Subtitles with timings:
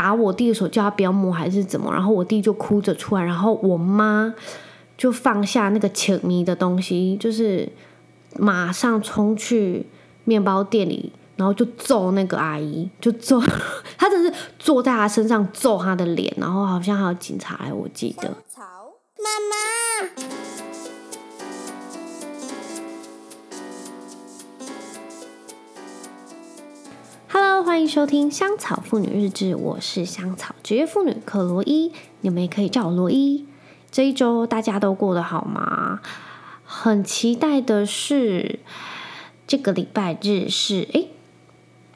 [0.00, 4.34] 打我弟的手，叫他不要摸还是怎么，然后我弟就哭着出来，然后我妈
[4.96, 7.68] 就放下那个切米的东西，就是
[8.38, 9.86] 马上冲去
[10.24, 13.38] 面包店里，然后就揍那个阿姨，就揍
[13.98, 18.34] 她，真是坐在她身上揍她的脸，然后好像还有警察来，我记得。
[19.18, 20.49] 妈妈。
[27.32, 33.46] Hello，欢迎收听香草妇女日志，我是香草职业妇女克罗伊，你们也可以叫我罗伊。
[33.88, 36.00] 这一周大家都过得好吗？
[36.64, 38.58] 很期待的是，
[39.46, 41.10] 这个礼拜日是诶，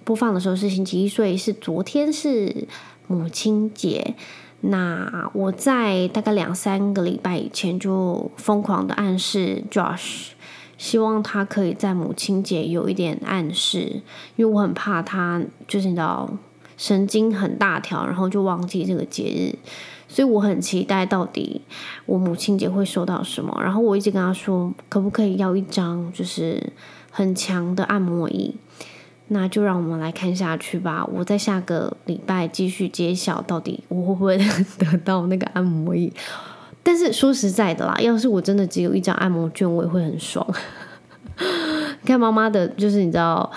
[0.04, 2.68] 播放的时候是星期一，所以是昨天是
[3.08, 4.14] 母亲节。
[4.60, 10.33] 那我在大概两三个礼拜以前就疯狂的暗示 Josh。
[10.76, 14.02] 希望他可以在母亲节有一点暗示，
[14.36, 16.28] 因为我很怕他就是你知道
[16.76, 19.54] 神经很大条，然后就忘记这个节日，
[20.08, 21.60] 所以我很期待到底
[22.06, 23.56] 我母亲节会收到什么。
[23.62, 26.72] 然后我一直跟他说，可不可以要一张就是
[27.10, 28.56] 很强的按摩椅？
[29.28, 31.02] 那就让我们来看下去吧。
[31.06, 34.36] 我在下个礼拜继续揭晓到底我会不会
[34.78, 36.12] 得到那个按摩椅。
[36.84, 40.46] 但是说实在的啦，要是我真的只有一张按摩券，我也会很爽。
[42.04, 43.50] 看妈妈的，就是你知道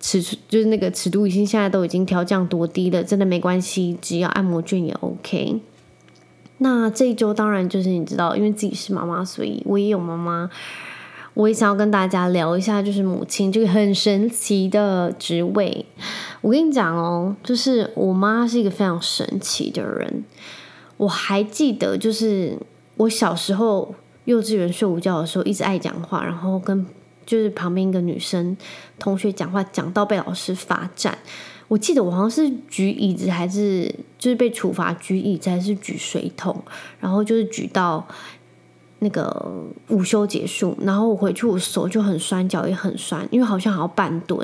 [0.00, 5.60] 尺寸，就是那个尺度已经现在都已经调降多低了，真的没关系，只要按摩券也 OK。
[6.58, 10.48] 那这一周当然就是你知道，因为自己是妈妈，所以我也有妈妈，
[11.34, 15.84] 我也想要跟大家聊一下，就是母亲这个很神奇的职位。
[16.40, 20.22] 我跟你讲哦，就是我妈是一个非常神奇的人。
[21.02, 22.56] 我还记得，就是
[22.96, 23.92] 我小时候
[24.26, 26.86] 幼稚园睡午觉的时候，一直爱讲话，然后跟
[27.26, 28.56] 就是旁边一个女生
[29.00, 31.18] 同学讲话，讲到被老师罚站。
[31.66, 36.62] 我记得我好像是举椅子，还是就是被处罚举椅子，还是举水桶，
[37.00, 38.06] 然后就是举到
[39.00, 39.52] 那个
[39.88, 44.38] 午休结束，然后我回去我手就很酸，脚也很酸，因为好像还要半蹲，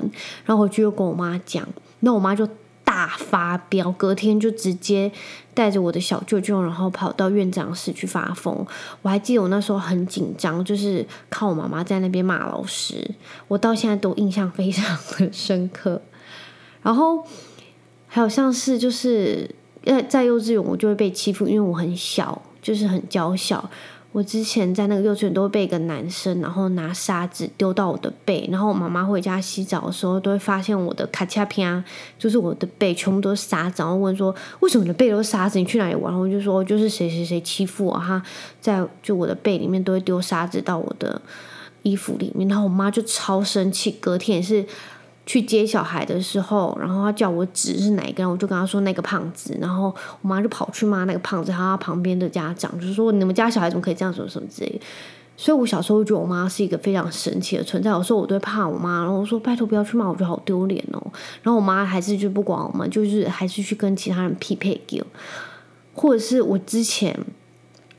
[0.44, 1.65] 然后回去又跟我妈讲，
[2.00, 2.49] 那我妈就。
[2.88, 5.12] 大发飙，隔天就直接
[5.53, 8.66] 带着我的小舅舅，然后跑到院长室去发疯。
[9.03, 13.15] 我还记得我那时候很紧张，就是靠我妈妈在那边骂老师，
[13.47, 16.00] 我到现在都印象非常的深刻。
[16.81, 17.22] 然后
[18.06, 19.54] 还有像是就是
[19.84, 23.69] 在在幼稚园，我就会被欺负，因为我很小，就是很娇小。
[24.11, 31.85] 我之前在那个幼稚园都会被一个男生，然后拿沙子丢到我的背，然后我妈妈回家洗澡的时候都会发现我的卡恰片啊，
[32.19, 35.59] 就是我的背全部都是沙子，然后问说为什么你的背都是沙子？
[35.59, 36.19] 你去哪里玩？
[36.19, 38.23] 我就说就是谁谁谁欺负我，哈
[38.61, 41.21] 在就我的背里面都会丢沙子到我的
[41.83, 44.65] 衣服里面，然后我妈就超生气，隔天也是。
[45.28, 54.81] 去接小孩的时候，然后他叫我指是哪一个，我就跟他说那个胖子，然后我妈就跑去骂那个胖子，还有他旁边的家长，就是说你们家小孩怎么可以这样什么什么之类的。
[55.37, 61.12] 所以我小时候觉得我妈是一个非常神奇的存在，有时候我都会怕我妈，然后我说拜托不要去骂，我觉得好丢脸哦。
[61.43, 65.05] 然后我妈还是就不管我们，就是还是去跟其他人匹配给，
[65.93, 67.15] 或者是我之前。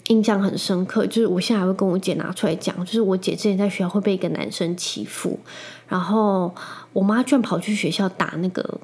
[0.09, 5.39] 印象很深刻，就是我现在还会跟我姐拿出来讲，就是我姐之前在学校会被一个男生欺负，
[5.87, 6.53] 然后
[6.93, 8.81] 我妈居然跑去学校打那个，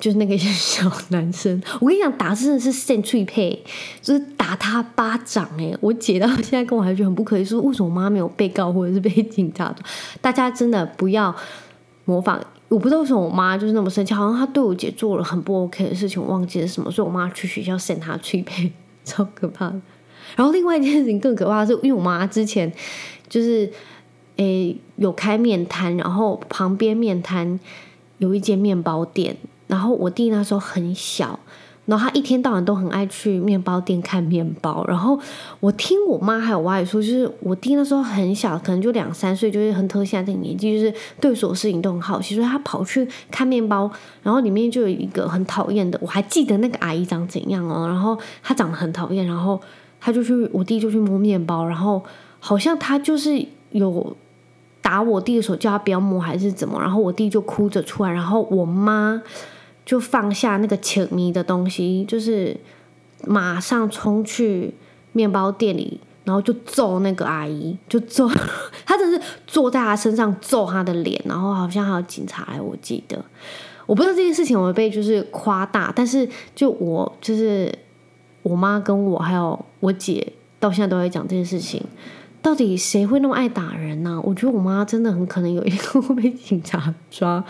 [0.00, 1.62] 就是那个 小男生。
[1.80, 3.62] 我跟你讲，打真的是扇脆配，
[4.02, 9.72] 就是打他巴掌诶，我姐到现在跟我还觉得很不可以，说，为什么我妈没有被告或者是被 警察？
[10.20, 11.32] 大家真的不要
[12.04, 18.72] 模仿，我不知道为什么我妈就是那么生气，好像她对我姐做了很不 OK 的事情，我忘记了什么，所以我妈去学校扇她脆配，
[19.04, 19.80] 超可怕的。
[20.36, 22.72] 然后另外一件事情更可怕的是，因为我妈之前
[23.28, 23.70] 就是
[24.36, 27.58] 诶有开面摊，然后旁边面摊
[28.18, 29.36] 有一间面包店，
[29.66, 31.38] 然后我弟那时候很小，
[31.86, 34.84] 然后他一天到晚都很爱去面包店看面包。
[34.86, 35.18] 然后
[35.60, 43.90] 我听我妈还有我阿姨说，就是我弟那时候很小，可能就两三岁，就是很特现在这个年纪，就是对所有事情都很好奇，所以他跑去看面包，
[44.22, 49.60] 然后里面就有一个很讨厌的，我还记得那个阿姨长怎样哦，然后她长得很讨厌，然后。
[50.00, 52.02] 他就去，我弟就去摸面包，然后
[52.38, 54.16] 好像他就是有
[54.80, 59.22] 打我弟的手，叫他不要摸还是怎么，然后我弟就哭着出来，然后我妈
[59.84, 62.56] 就放下那个切米的东西，就是
[63.26, 64.74] 马上冲去
[65.12, 68.28] 面包店里，然后就揍那个阿姨，就揍
[68.86, 73.24] 他，真是坐在他身上揍他的脸，然后好像还有警察来，我记得，
[73.86, 77.72] 我不知道这件事情我被就是夸大，但是就我就是。
[78.44, 81.84] 我妈跟我还有我姐到现在都在讲这件事情，
[82.42, 84.20] 到底谁会那么爱打人呢？
[84.24, 87.44] 我觉得我妈真的很可能有一天会被警察抓。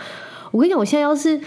[0.51, 1.39] 我跟你讲，我现在要是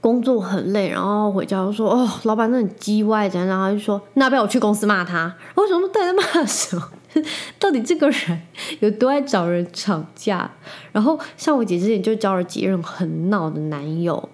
[0.00, 5.16] 工作很累，然后回家就说：“哦，老板那很叽歪，怎样？”然后就说：“那不要我去公司骂他？”
[5.54, 6.90] 然后我想说：“在骂什么？
[7.58, 8.42] 到底这个人
[8.80, 10.50] 有多爱找人吵架？”
[10.92, 14.28] 然后像我姐之前就交了几任很闹的男友，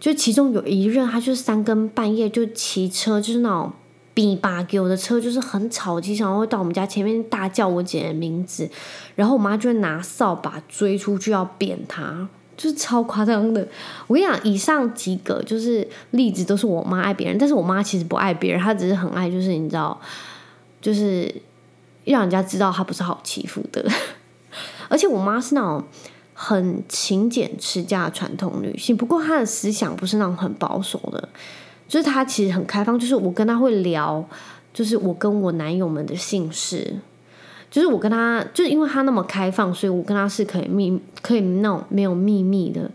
[0.00, 3.72] 就其中有一任，他就是三更半夜就骑车，就是那种
[4.16, 8.66] 比巴给我的车，就是很吵，经常会到我们家前面大叫我姐的名字，
[9.14, 12.26] 然后我妈就会拿扫把追出去要扁他。
[12.56, 13.68] 就是超夸张的，
[14.06, 20.00] 我跟你讲，以上几个就是例子都是我妈爱别人，但是我妈其实不爱别人，她只是很爱，就是你知道，
[20.80, 21.42] 就是
[22.04, 23.86] 让人家知道她不是好欺负的。
[24.88, 25.84] 而且我妈是那种
[26.32, 31.28] 很勤俭持家的传统女性，不过她的思想不是那种很保守的，
[31.88, 34.24] 就是他其实很开放，就是我跟他会聊，
[34.72, 36.94] 就是我跟我男友们的姓氏。
[37.68, 42.88] 就是我跟他，就是因为他那么开放，所以我跟他是可以秘，可以那种没有秘密的。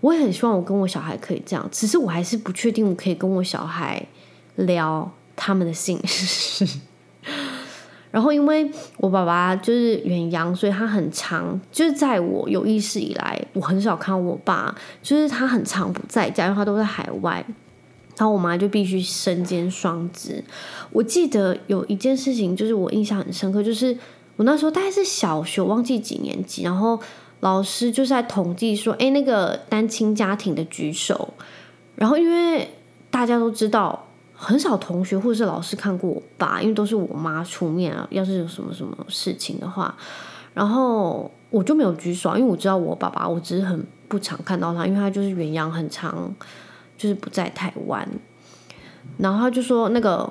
[0.00, 4.00] 我也很希望我跟我小孩可以这样，只是我还是不确定我可以跟我小孩
[4.56, 6.64] 聊他们的姓氏。
[8.12, 14.72] 然后因为我爸爸就是远洋，所以他很长，就是在我有意识以来，我很少看我爸，
[15.02, 17.44] 就是他很常不在家，因为他都在海外。
[18.18, 20.44] 然后我妈就必须身兼双职。
[20.90, 23.96] 我记得有一件事情，就是我印象很深刻，就是。
[24.36, 27.00] 我那时候大概是小学，忘记几年级，然后
[27.40, 31.34] 老师就是在统计说，哎，那个单亲家庭的举手。
[31.96, 32.70] 然后因为
[33.10, 38.06] 大家都知道，很少同学或者是老师看过我爸，因为都是我妈出面啊。
[38.12, 39.92] 要是有什么什么事情的话，
[40.54, 46.32] 然后我就没有举手，因为我知道我爸爸，我只是很不常看到他，因为他就是远洋很长，
[46.98, 48.06] 就是不在台湾。
[49.16, 50.30] 然后他就说那个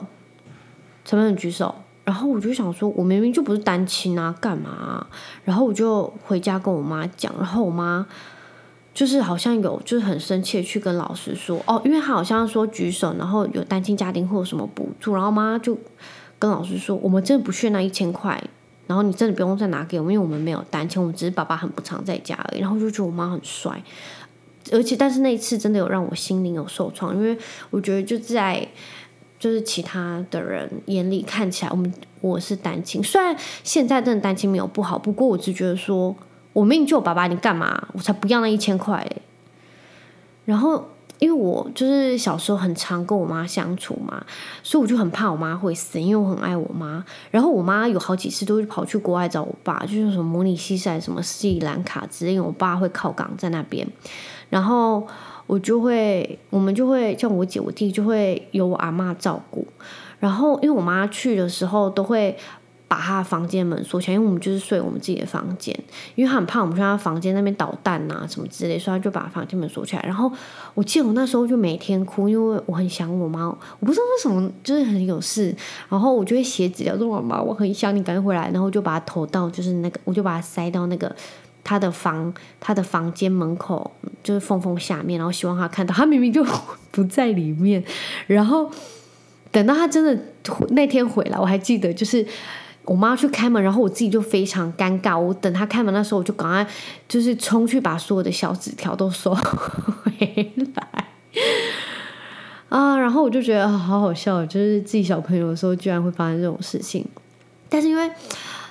[1.03, 1.73] 陈文举手。
[2.03, 5.05] 然后我就想说，我明明就不是单亲啊，干嘛？
[5.43, 8.07] 然后我就回家跟我妈讲，然后我妈
[8.93, 15.77] 就是好像有就是很生气去跟老师说，哦，因为他好像说举手，然后有单亲家庭或有什么补助，然后妈就
[16.39, 18.41] 跟老师说，我们真的不缺那一千块，
[18.87, 22.61] 然后你真的不用再拿给我们，因为我们没有单亲，我们只是爸爸很不常在家而已。
[22.61, 23.83] 然后就觉得我妈很帅，
[24.71, 27.37] 而且但是那一次真的有让我心灵有受创，因为
[27.69, 28.67] 我觉得就在。
[29.39, 33.03] 就是其他的人眼里看起来，我们我是单亲。
[33.03, 36.15] 虽然现在真的单亲没有不好，不过我只觉得说，
[36.53, 37.87] 我命就我爸爸，你干嘛？
[37.93, 39.07] 我才不要那一千块。
[40.45, 44.23] 然后，因为我就是小时候很常跟我妈相处嘛，
[44.63, 47.03] 所以我就很怕我妈会死，因为我很爱我妈。
[47.31, 53.87] 然后我妈有好几次都是跑去国外找我爸，就是什么模拟西塞、什么斯里兰卡之类，因为我爸会靠港在那边。
[54.49, 55.07] 然后。
[55.47, 59.65] 我就会，我们就会像我姐、我弟就会由我阿嬷照顾。
[60.19, 62.37] 然后，因为我妈去的时候都会
[62.87, 65.77] 把她的房间门锁起来，因为我们就是睡我们自己的房间，
[66.15, 70.01] 因为他很怕我们去他房间那边捣蛋啊什么之类，所以他就把房间门锁起来。
[70.03, 70.31] 然后，
[70.73, 75.55] 我记得我那时候就每天哭，因为我很想我妈，我不知道为什么就是很有事，
[75.89, 81.13] 然后我就会写纸条说：“妈妈，我很想你，赶紧回来。”然后就把它投到就是那个，我就把它塞到那个。
[81.69, 83.91] 他的房，他的房间门口
[84.23, 86.41] 就是缝缝下面，然后希望他看到，他明明就
[86.91, 87.83] 不在里面。
[88.25, 88.71] 然后
[89.51, 90.17] 等到他真的
[90.69, 92.25] 那天回来，我还记得，就是
[92.87, 95.19] 我妈去开门，然后我自己就非常尴尬。
[95.19, 96.67] 我等她开门的时候，我就赶快
[97.07, 101.05] 就是冲去把所有的小纸条都收回来
[102.69, 102.97] 啊。
[102.97, 107.05] 然后我就觉得好好笑，就是自己小朋友的时候居然会发生这种事情，
[107.69, 108.09] 但是因为。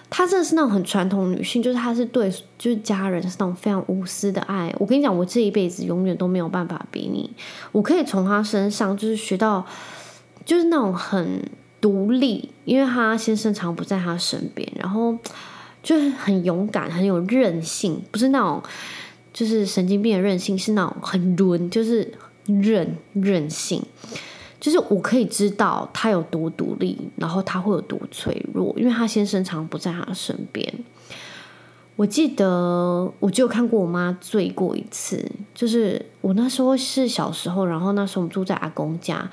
[0.08, 4.72] 她真的是那种很传统女性，就是她是对，就是家人是那种非常无私的爱。
[4.78, 7.28] 我跟你讲，我这一辈子永远都没有办法比拟。
[7.72, 9.66] 我可以从她身上就是学到，
[10.44, 11.42] 就是那种很
[11.86, 15.16] 独立，因为她先生常不在她身边，然后
[15.84, 18.60] 就是很勇敢，很有韧性，不是那种
[19.32, 22.12] 就是神经病的韧性，是那种很韧，就是
[22.46, 23.80] 韧韧性。
[24.58, 30.74] 就是我可以知道他有多独立，然后他会有多脆弱，因为他先生常不在他身边。
[31.94, 35.24] 我记得我就看过我妈醉过一次，
[35.54, 39.30] 就是我那时候是小时候，然后那时候我们住在阿公家，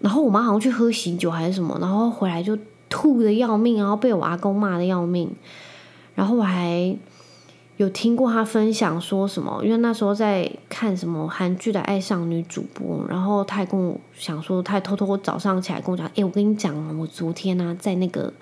[0.00, 5.30] 然后我妈好像去喝喜酒还是什么，然后回来就吐得要命，然后被我阿公骂得要命，
[6.14, 6.96] 然后我还。
[7.78, 9.60] 有听过他分享说什么？
[9.62, 18.32] 因为那时候在看什么韩剧的《爱上女主播》，然后他还跟我想说，他还偷偷早上起来跟我讲：“哎，我跟你讲，我昨天呢、啊、在那个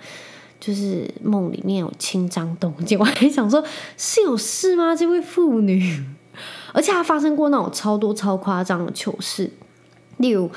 [0.59, 3.63] 就是梦里面有亲张东京。”我还想说，
[3.95, 4.95] 是有事吗？
[4.95, 6.03] 这位妇女，
[6.73, 9.51] 而且还发生过那种超多超夸张的糗事，
[10.17, 10.49] 例如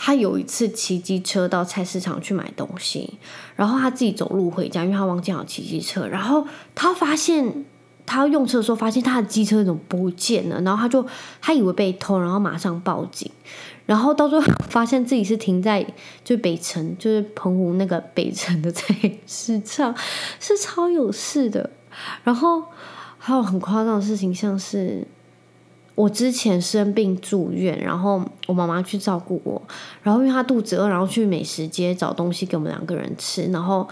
[0.00, 3.18] 他有一次骑机车到菜市场去买东西，
[3.56, 7.64] 然后他自己走路回家，因为他忘记好骑机车，然后他发现。
[8.10, 11.06] 他用车的时候发现他的机车怎么不见了，然后他就
[11.42, 13.30] 他以为被偷，然后马上报警，
[13.84, 15.86] 然后到最后发现自己是停在
[16.24, 18.94] 就北城，就是澎湖那个北城的菜
[19.26, 19.94] 市场，
[20.40, 21.68] 是超有事的。
[22.24, 22.64] 然后
[23.18, 25.06] 还有很夸张的事情，像是
[25.98, 29.60] 我之前生病住院，然后我妈妈去照顾我，
[30.02, 33.88] 然后因为她肚子饿，然后去美食街找东西给我们两个人吃，然后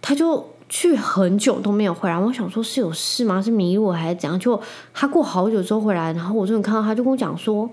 [0.00, 0.46] 她就。
[0.72, 3.42] 去很久都没有回来，我想说是有事吗？
[3.42, 4.38] 是迷路还是怎样？
[4.38, 4.62] 就
[4.94, 7.68] 她过好久之后回来，然后我终于看到她，就跟我讲说，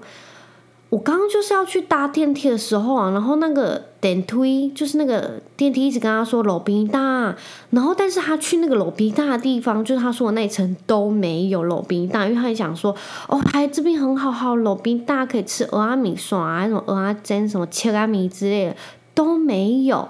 [0.89, 7.35] 我刚刚就是要去搭电梯的时候啊，然后那个电梯就是那个电梯一直跟他说楼梯大，
[7.71, 12.95] 然后但是他去那个楼梯大的地方，就是他说的那一层都没有楼梯大，因为他想说
[13.27, 18.75] 哦，还这边很好，好楼梯大可以吃蚵仔米线啊，那种蚵仔煎什么切仔米之类的
[19.13, 20.07] 都没有，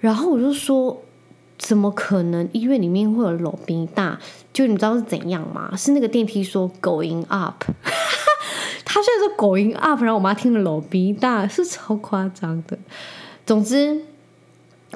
[0.00, 1.02] 然后我就说。
[1.58, 2.48] 怎么可能？
[2.52, 4.16] 医院里面会有路边档？
[4.52, 5.74] 就你知道是怎样吗？
[5.76, 7.64] 是那个电梯说 going up，
[8.90, 12.78] 他现在说 going up，然后我妈听了路边档，是超夸张的。
[13.44, 14.00] 总之，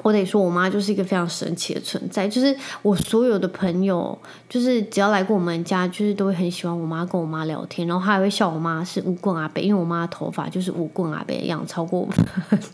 [0.01, 2.27] 我得说我妈就是一个非常神奇的存在。
[2.27, 4.17] 就是我所有的朋友，
[4.49, 12.17] 就是只要来过我们家，就是都会很喜欢我妈跟我妈聊天，然后还会笑我妈是舞棍阿伯，因为我妈的头发就是舞棍阿伯一样，超过我们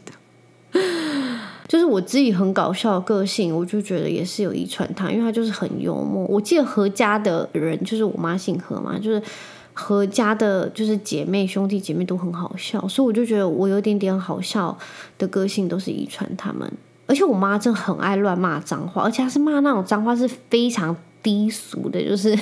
[0.06, 0.14] 的。
[1.68, 6.26] 就是我自己很搞笑的个性，我就觉得也是有遗传他，因为他就是很幽默。
[6.26, 9.22] 我记得何家的人，就是我妈姓何嘛，就是
[9.80, 14.78] 何家的，就是姐妹兄弟姐妹都很好笑，所以我就觉得我有点点好笑
[15.18, 16.70] 的个性都是遗传他们。
[17.08, 22.38] 而且我妈真的很爱乱骂脏话，而且她是骂那种脏话是非常低俗的，就是。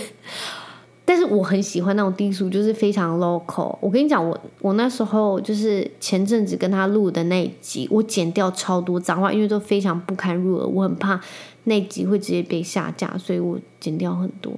[1.10, 3.77] 但是我很喜欢那种低俗，就是非常 local。
[3.79, 11.17] 我跟你讲，我我那时候就是前阵子跟他录的那一集，我剪掉超多脏话，因为都非常不堪入耳，我很怕
[11.63, 14.51] 那集会直接被下架，所以我剪掉很多。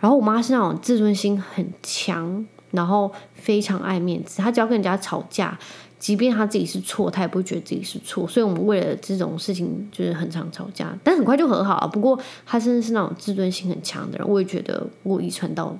[0.00, 5.58] 然后我妈是那种自尊心很强，然后非常爱面子，她只要跟人家吵架，
[5.98, 8.26] 即便她自己是错，她也不会觉得自己是错。
[8.26, 11.88] 所以我们为了这种事情就是很常吵架，但很快就和好了。
[11.88, 15.76] 不过她真的是那种自尊心很强的人，我也觉得我遗传到。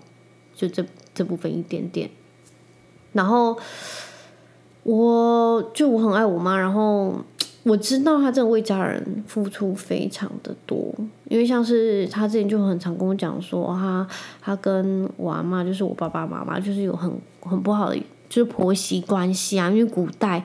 [0.53, 0.85] 就这
[1.15, 2.11] 这部分一点点，
[3.15, 3.59] 然后
[4.83, 7.15] 我就我很爱我妈，然后
[7.63, 10.95] 我知道他真的为家人付出非常的多，
[11.29, 14.07] 因为像是他之前就很常跟我讲说，他
[14.41, 17.97] 他跟我阿妈就是我爸爸妈妈就是有很很不好的
[18.29, 20.43] 就是婆媳关系啊，因为古代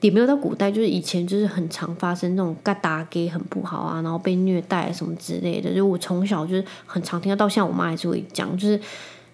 [0.00, 8.80] 也没有到古代，就是以前就是很常发生那种嘎打给很不好啊，然后被虐待什么之类的，就我从小就是很常听到，到现在我妈还是会讲，就是。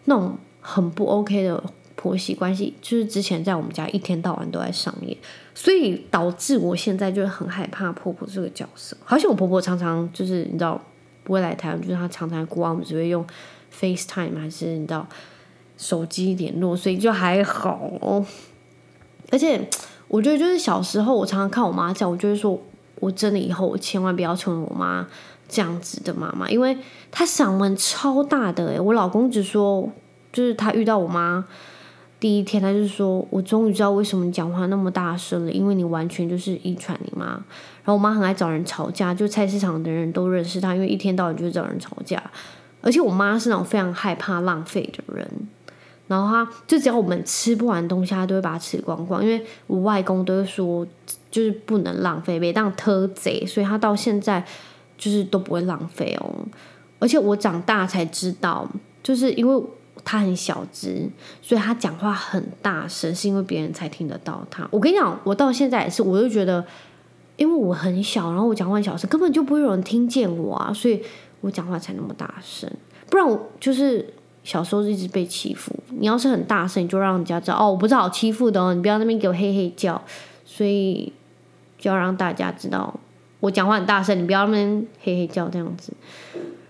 [0.07, 1.63] 那种很不 OK 的
[1.95, 5.15] 婆媳关系，就是之前在我们家一天到晚都在上演，
[5.63, 8.97] 所以导致我现在就很害怕婆婆这个角色。
[9.05, 10.81] 而且我婆婆常常就是你知道
[11.23, 13.23] 不会来台湾，就是她常常过来，我们只会用
[13.79, 15.07] FaceTime 还是你知道
[15.77, 18.25] 手机联络，所以就还好。
[19.31, 19.69] 而且
[20.09, 22.59] 我觉得就是小时候我常常看我妈这样，我就会说
[23.01, 25.07] 我真的以后我千万不要成为我妈
[25.47, 26.79] 这样子的妈妈，因为
[27.11, 29.93] 她嗓门超大的诶，我老公只说，
[30.33, 31.45] 就是他遇到我妈
[32.21, 37.27] 第一天，他就说：“我终于知道为什么你讲话那么大声了，因为你完全就是遗传你妈。”
[37.83, 42.23] 然后我妈很爱找人吵架，就菜市场的人都认识她，因为一天到晚就找人吵架。
[42.83, 45.29] 而且我妈是那种非常害怕浪费的人，
[46.07, 49.25] 然后她就只要我们吃不完东西，她都会把它吃光光。
[49.25, 50.87] 因为我外公都会说，
[51.31, 54.45] 就是不能浪费，别当偷贼，所以她到现在。
[55.03, 56.31] 就是都不会浪费哦，
[56.99, 58.69] 而且我长大才知道，
[59.03, 59.65] 就是因为
[60.11, 61.09] 他很小只，
[61.41, 64.67] 所以他讲话很大声，是因为别人才听得到他。
[64.73, 66.67] 我跟你讲，我到现在也是，我就觉得，
[67.37, 71.01] 因为我很小，然后我讲话很小声，根本就不会有人听见我啊，所以
[71.43, 72.69] 我讲话才那么大声。
[73.09, 74.13] 不然我就是
[74.43, 80.03] 小时候一直被欺负，你要是很大声，你就让人家知道哦，我不是好欺负的哦，你不要那边给我嘿嘿叫，
[80.45, 81.13] 所以
[81.79, 82.99] 就要让大家知道。
[83.39, 85.93] 我讲话很大声，你不要那边嘿嘿叫这样子。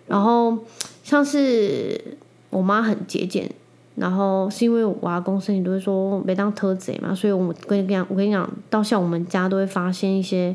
[0.07, 0.59] 然后
[1.03, 2.19] 像是
[2.51, 3.51] 我妈很节俭，
[3.95, 10.55] 然后是因为我阿公生意都会说没当偷贼嘛，所以我跟你讲，我跟你讲，到像我们家都会发现一些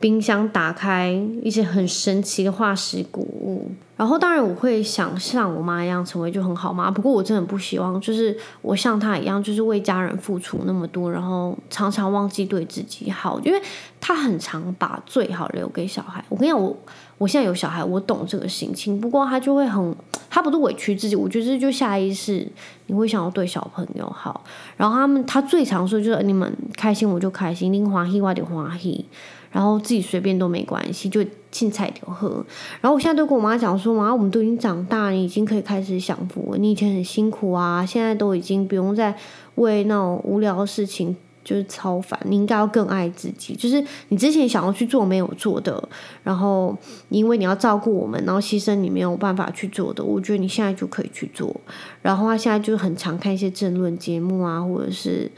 [0.00, 1.10] 冰箱打开
[1.42, 3.70] 一些很神奇的化石古物。
[3.96, 13.60] 然后当然我会想像我妈一样成为就很好嘛，不过我真的不希望就是我像她一样，就是为家人付出那么多，然后常常忘记对自己好，因为
[14.00, 16.24] 她很常把最好留给小孩。
[16.28, 16.76] 我跟你讲，我
[17.18, 19.94] 我现在有小孩，我懂这个心情，不过他就会很，
[20.30, 22.46] 他不是委屈自己，我觉得这就下意识
[22.86, 24.44] 你会想要对小朋友好，
[24.76, 29.04] 然后他们他最常说就是你们开心我就开心，你欢喜我就欢喜，
[29.50, 31.24] 然后自己随便都没关系，就。
[31.50, 32.44] 青菜就喝。
[32.82, 36.58] 然后我现在都跟我妈讲说，妈，我们都已经长大，你已经可以开始享福了。
[36.58, 39.16] 你以前很辛苦啊，现在都已经不用再
[39.54, 41.16] 为那种无聊的事情。
[41.48, 43.54] 就是超烦，你应该要更爱自己。
[43.54, 45.82] 就是你之前想要去做没有做的，
[46.22, 46.76] 然后
[47.08, 51.58] 因为你要照顾我们，然后牺牲你没有办法去做的，我觉得你现在就可以去做。
[52.02, 55.32] 然后他现在就很常看一些政论节目啊，或者是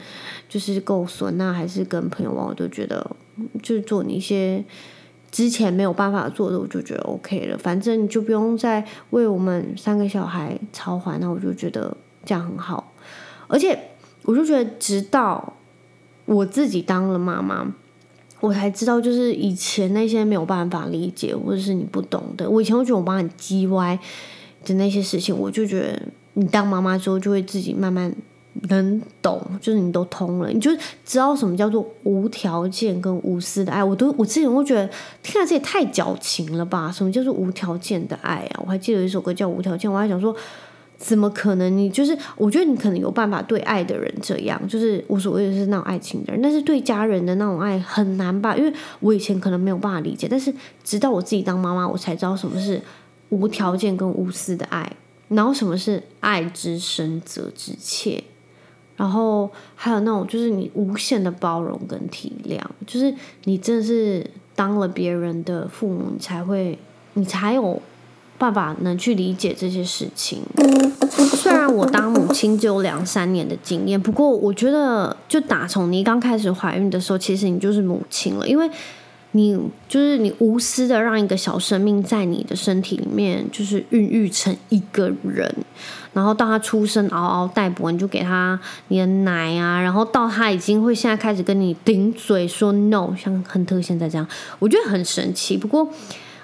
[0.49, 3.09] 就是够损啊，还是跟朋友玩，我都觉得
[3.63, 4.61] 就是做你一些
[5.31, 7.57] 之前没有办法做的，我就觉得 OK 了。
[7.57, 12.91] 反正你就不用再为我们三个小孩操烦，那我就觉得这样很好。
[13.47, 13.79] 而且
[14.23, 15.53] 我就觉得直到。
[16.31, 17.69] 我自己当了妈妈，
[18.39, 23.99] 我才知道，就是以前那些没有办法理解或者是你不懂的，我以前会觉得我妈很叽歪
[24.63, 26.01] 的那些事情，我就觉得
[26.35, 28.15] 你当妈妈之后就会自己慢慢
[28.69, 30.71] 能懂，就是你都通了，你就
[31.03, 33.83] 知道什么叫做无条件跟无私的爱。
[33.83, 34.89] 我都我之前会觉得，
[35.21, 36.89] 天啊，这也太矫情了吧？
[36.89, 38.63] 什么叫做无条件的爱啊？
[38.65, 40.33] 我还记得有一首歌叫《无条件》，我还想说。
[41.03, 41.75] 怎么可能？
[41.75, 48.55] 你就是，我觉得你可能有办法对爱的人这样，就是我所谓的是那种爱情的人，但是对家人的那种爱很难吧？
[48.55, 50.53] 因为我以前可能没有办法理解，但是
[50.83, 52.79] 直到我自己当妈妈，我才知道什么是
[53.29, 54.95] 无条件跟无私的爱，
[55.29, 58.23] 然后什么是爱之深责之切，
[58.95, 63.11] 然后还有那种就是你无限的包容跟体谅，就是
[63.45, 64.23] 你真的是
[64.55, 66.77] 当了别人的父母，你才会，
[67.13, 67.81] 你才有。
[68.41, 70.41] 办法能去理解这些事情。
[71.35, 78.67] 虽然我当母亲只有两三年的经验，不过我觉得，就打从你刚开始怀孕的时候，其实你就是母亲了，因为
[79.33, 79.55] 你
[79.87, 85.53] 就是你无私的让一个小生命在你的身体里面就是孕育成一个人，
[86.13, 95.55] 然后到他出生嗷嗷待哺，你就给他你的奶啊，然后到他已经会现在开始跟你顶嘴说 no，像亨特现在这样，我觉得很神奇。
[95.55, 95.87] 不过。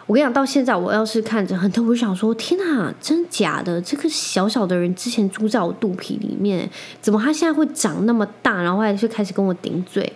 [0.08, 3.82] 我跟你讲，到现在我要是看着亨特，我就想说：天哪，真假的？
[3.82, 6.70] 这个小小的人之前住在我肚皮里面，
[7.02, 8.64] 怎么他现在会长那么大？
[8.64, 10.14] 然后还是开始跟我顶嘴，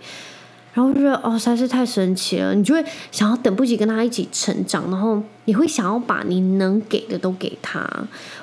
[0.74, 2.56] 然后就觉得哦，实在是太神奇了。
[2.56, 2.82] 你就会
[3.12, 7.86] 想要等不及跟他一起成长，然后你会想要把你能给的都给他。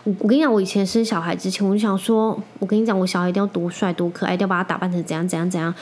[0.05, 5.75] 我我跟你讲，我以前生小孩之前，我就想说，我跟你讲，我小孩一定要多帅多可爱，一定要把他打扮成怎样怎样怎样。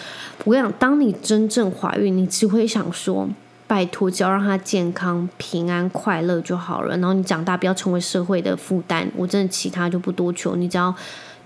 [0.44, 3.29] 我跟你讲，当你真正怀孕，你只会想说。
[3.66, 6.96] 拜托，只要让他健康、平安、快乐就好了。
[6.98, 10.55] 然后你长大不要成为社会的负担，我真的其他就不多求。
[10.57, 10.94] 你只要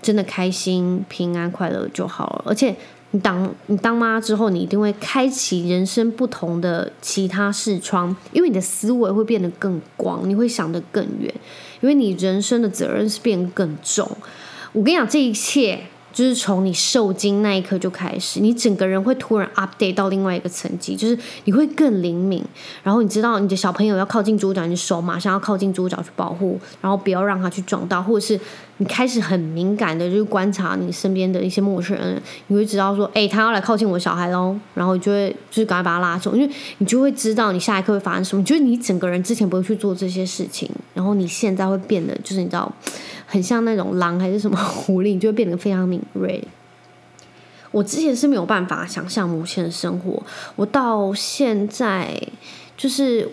[0.01, 2.43] 真的开心、平安、快乐就好了。
[2.45, 2.75] 而且
[3.11, 11.33] 你当你当妈之后，你一定会开启人生不同的其他视窗，因为你的思维会变得更广，你会想得更远，
[11.81, 14.09] 因为你人生的责任是变得更重。
[14.73, 15.81] 我跟你讲，这一切。
[16.13, 22.43] 就是从你受精那一刻就开始，你整个人会突然 update 到另外一个层级，就是你会更灵敏，
[22.83, 28.39] 然后你知道你的小朋友要靠近桌角，你的手马上要靠近桌角去保护，然后不要让他去撞到，或者是
[28.77, 40.69] 你开始很敏感的，就是观察你身边的一些陌生人，你会知道说，哎，他要来靠近我小孩喽，然后你就会就是赶快把他拉走，因为你就会知道你下一刻会发生什么，就是你整个人之前不会去做这些事情，
[41.01, 42.71] 然后你现在会变得就是你知道。
[43.25, 46.43] 很像那种狼还是什么 狐狸，你就会变得非常敏锐。
[47.71, 50.21] 我之前是没有办法想象母亲的生活，
[50.57, 52.21] 我到现在
[52.75, 53.29] 就是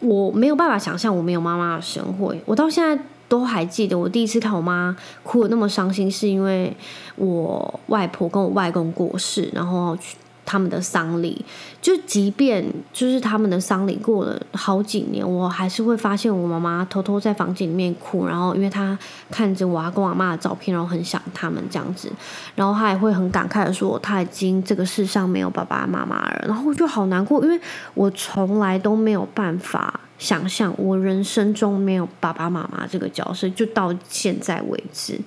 [0.00, 2.36] 我没有办法想象我没有妈妈的生活。
[2.44, 6.76] 我到现在都还记得，我第一次看我妈哭的那么伤心，是因为
[7.16, 9.96] 我外婆跟我外公过世，然后。
[10.46, 11.44] 他们的丧礼，
[11.80, 18.98] 就即便就是他们的丧礼过了好几年，我还是会发现我妈妈偷偷在房间里面哭，然后因为她
[19.30, 22.10] 看着我阿公阿嬷的照片，然后很想他们这样子，
[22.54, 27.60] 然后她也会很感慨的说，她已经这个世上没有爸爸妈妈了，然后我就好难过，因为
[27.94, 35.18] 我从来都没有办法想象我人生中没有爸爸妈妈这个角色，就到现在为止，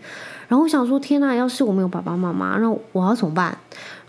[0.48, 3.58] 然后我想说，天呐，要是我没有爸爸妈妈，那我要怎么办？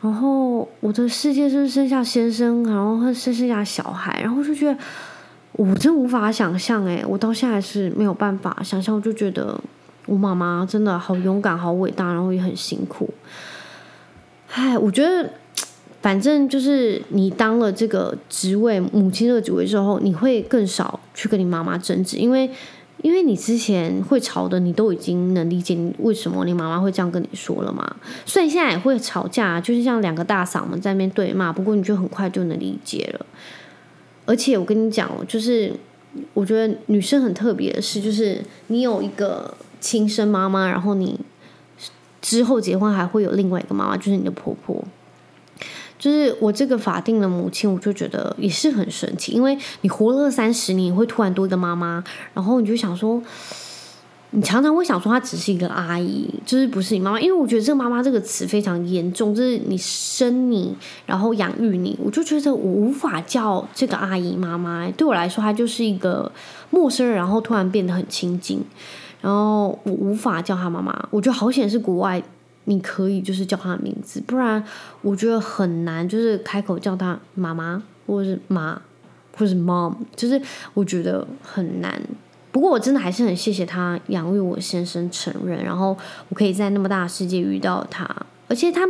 [0.01, 4.79] 然后我的世界是生下先生，然后生剩下小孩，然后就觉得
[5.53, 9.61] 我真无法想象诶，我到现在是没有办法想象，我就觉得
[10.07, 13.11] 我妈妈真的好勇敢、好伟大，然后也很辛苦。
[14.53, 15.29] 唉，我觉得
[16.01, 22.49] 反正就是你当了这个职位，母亲这个职位之后，你会更少去跟你妈妈争执，因为。
[23.03, 27.97] 因为你之前会吵的，你都已经能理解为什么你妈妈会这样跟你说了嘛。
[28.27, 33.27] 虽然现在也会吵架，就是像两个大嗓门在那边对骂，不过你就很快就能理解了。
[34.27, 35.73] 而且我跟你讲，就是
[36.35, 41.21] 我觉得女生很特别的是，就是你有一个亲生妈妈，然后你
[42.21, 44.85] 之后结婚还会有另外一个妈妈，就是你的婆婆。
[45.99, 53.21] 就是我这个法定的母亲，我就觉得也是很神奇，因为你活了三十年，会突然多一个妈妈，然后你就想说，
[54.31, 60.73] 你常常会想说她只是一个阿姨，就是不是你妈妈，因为我觉得这个“妈妈”这个词非常严重，就是你生你，
[61.05, 66.31] 然后养育你，我就觉得我无法叫这个阿姨妈妈，对我来说，她就是一个
[66.71, 68.63] 陌生人，然后突然变得很亲近，
[69.21, 72.23] 然后我无法叫她妈妈，我觉得好险是国外。
[72.69, 74.63] 你可以就是叫他的名字，不然
[75.01, 78.79] 我觉得很难，就是开口叫他妈妈，或者是妈，
[79.33, 80.41] 或者是 mom，就是
[80.75, 81.99] 我觉得很难。
[82.53, 85.97] 不过我真的还是很谢谢他养育我先生成人，然后
[86.29, 88.07] 我可以在那么大的世界遇到他，
[88.49, 88.87] 而且他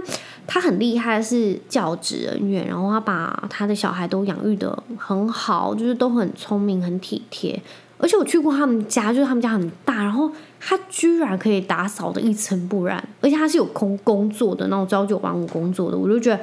[0.49, 7.62] 他很厉害，是教职人员，然后他把他的小孩都养育得很好，就是都很聪明、很体贴。
[8.01, 10.31] 而且我去过他们家，就是他们家很大，然后
[10.61, 16.41] 他居然可以打扫得一尘不染，而且他是有空工作的那种朝九晚五工作的，我就觉得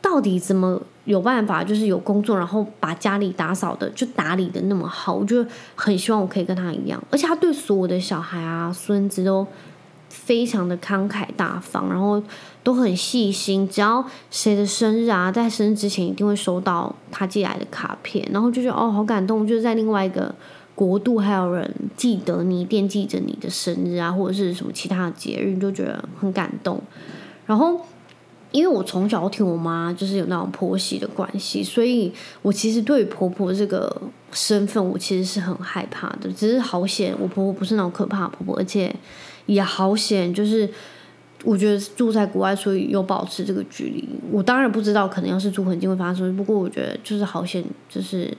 [0.00, 9.46] 到底怎么有办法，就是有工作，然后把家里打扫的就打理的那么好，我就很希望我可以跟他一样，而且他对所有的小孩啊、孙子都
[10.08, 12.22] 非常的慷慨大方，然后
[12.62, 20.34] 都很细心，只要谁的生日啊，在生日之前一定会收到他寄来的卡片，然后就觉得哦，好感动，就是在另外一个。
[20.78, 26.80] 国度还有人记得你，惦记着你的生日啊，或者是什么其他的节日，你就觉得很感动。
[27.46, 27.80] 然后，
[28.52, 32.12] 因为我从小听我妈就是有那种婆媳的关系，所以
[32.42, 36.30] 我其实对婆婆这个身份，我其实是很害怕的。
[36.30, 38.94] 只是好险，我婆婆不是那种可怕婆婆，而且
[39.46, 40.70] 也好险，就是
[41.42, 44.08] 我觉得住在国外，所以有保持这个距离。
[44.30, 48.32] 我当然不知道，可能要是住很近会发生，不过我觉得就是好险，就是。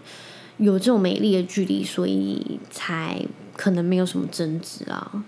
[0.59, 3.19] 有这种美丽的距离，所以才
[3.57, 5.23] 可能没有什么争执啊。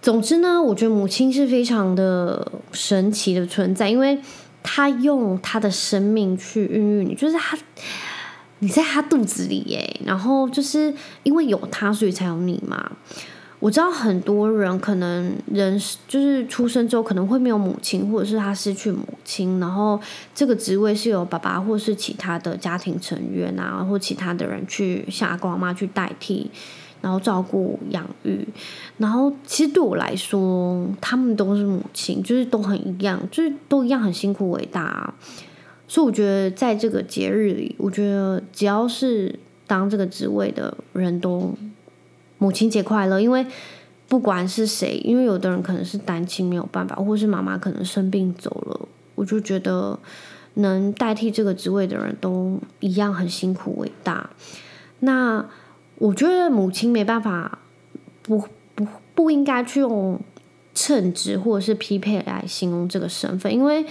[0.00, 4.20] 总之呢，我觉得母亲是非常的神奇的存在，因为
[4.62, 7.58] 她用她的生命去孕育你，就是她，
[8.60, 12.92] 你在她肚子里耶，然后就是因为有她，所以才有你嘛。
[13.60, 20.00] 我知道很多人可能人就是出生之后可能会没有母亲，或者是他失去母亲，然后
[20.32, 26.48] 这个职位是由爸爸或是其他的家庭成员啊，或其他的人去像阿公阿妈去代替，
[27.00, 28.46] 然后照顾养育。
[28.98, 35.12] 然后其实对我来说，他们都是母亲，就是都很一样，就是都一样很辛苦伟大。
[35.88, 41.52] 所以我觉得在这个节日里，我觉得只要是当这个职位的人都。
[42.38, 43.20] 母亲节快乐！
[43.20, 43.44] 因为
[44.08, 49.98] 不管是谁，因为有的人可能是单亲没有办法，或是妈妈可能生病走了，我就觉得
[50.54, 54.30] 能代替这个职位的人都一样很辛苦伟大。
[55.00, 55.44] 那
[55.96, 57.58] 我觉得母亲没办法，
[58.22, 58.42] 不
[58.74, 60.20] 不不应该去用
[60.74, 63.84] 称职或者是匹配来形容这个身份，因为。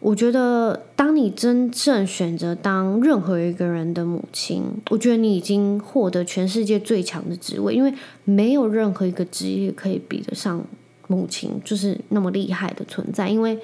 [0.00, 10.64] 我觉得，当你真正选择当任何一个人的母亲，我觉得你已经获得全世界最强的职位，因为没有任何一个职业可以比得上
[11.08, 13.28] 母亲，就是那么厉害的存在。
[13.28, 13.58] 因为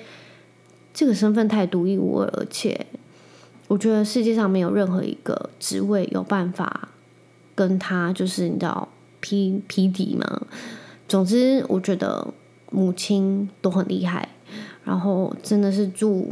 [0.93, 2.85] 这个身份太独一无二，而且
[3.69, 6.89] 我觉得世界上没有任何一个职位有办法
[7.55, 8.89] 跟他，就是你知道
[9.21, 10.43] 匹匹敌嘛。
[11.07, 12.27] 总之，我觉得
[12.73, 14.31] 母亲都很厉害。
[14.85, 16.29] 然后真的是祝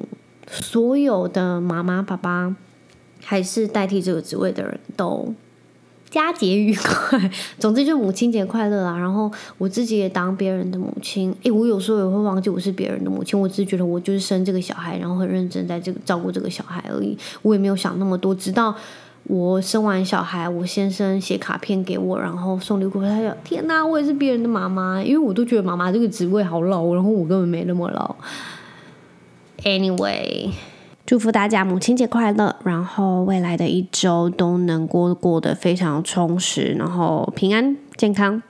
[0.48, 2.54] 所有的妈妈、爸爸，
[3.22, 5.34] 还是代替这个职位的人都
[6.10, 7.30] 佳节愉快。
[7.58, 8.98] 总之就母亲节快乐啊！
[8.98, 17.16] 然后我自己也当别人的母亲，诶，我有时候也会忘记我是别人的母亲，我只是觉得我就是生这个小孩，然后很认真在这个照顾这个小孩而已。
[17.40, 18.76] 我也没有想那么多，直到。
[19.24, 22.90] 我生完小孩，我先生写卡片给我，然后送礼物。
[23.00, 28.16] 他说：“天哪，我也是别人的妈妈，因为我都觉得妈妈这个职位好老，然后我根本没那么老。”
[29.64, 30.50] Anyway，
[31.06, 38.42] 祝福大家母亲节快乐，然后未来的一周都能过过得非常充实，然后平安健康。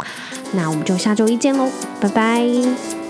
[0.55, 1.69] 那我们就下周一见喽，
[2.01, 3.02] 拜拜。